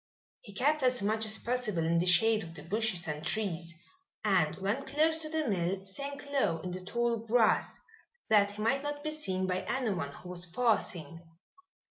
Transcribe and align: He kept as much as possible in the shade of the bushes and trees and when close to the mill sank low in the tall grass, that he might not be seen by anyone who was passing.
He 0.41 0.55
kept 0.55 0.81
as 0.81 1.03
much 1.03 1.25
as 1.27 1.37
possible 1.37 1.85
in 1.85 1.99
the 1.99 2.07
shade 2.07 2.43
of 2.43 2.55
the 2.55 2.63
bushes 2.63 3.07
and 3.07 3.23
trees 3.23 3.75
and 4.25 4.55
when 4.55 4.83
close 4.83 5.21
to 5.21 5.29
the 5.29 5.47
mill 5.47 5.85
sank 5.85 6.25
low 6.31 6.59
in 6.61 6.71
the 6.71 6.83
tall 6.83 7.17
grass, 7.17 7.79
that 8.27 8.53
he 8.53 8.63
might 8.63 8.81
not 8.81 9.03
be 9.03 9.11
seen 9.11 9.45
by 9.45 9.61
anyone 9.61 10.09
who 10.13 10.29
was 10.29 10.47
passing. 10.47 11.21